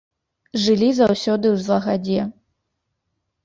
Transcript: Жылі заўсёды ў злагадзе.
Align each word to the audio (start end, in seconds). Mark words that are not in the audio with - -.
Жылі 0.63 0.87
заўсёды 1.01 1.45
ў 1.51 1.55
злагадзе. 1.67 2.21